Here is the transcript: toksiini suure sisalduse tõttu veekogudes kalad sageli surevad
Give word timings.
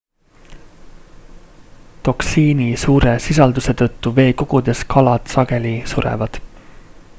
toksiini 2.09 2.71
suure 2.85 3.15
sisalduse 3.27 3.77
tõttu 3.83 4.15
veekogudes 4.21 4.83
kalad 4.95 5.33
sageli 5.37 5.77
surevad 5.95 6.45